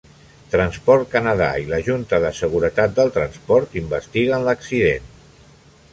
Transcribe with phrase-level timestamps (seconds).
[0.53, 5.11] Transport Canada i la Junta de Seguretat del Transport investiguen l'accident.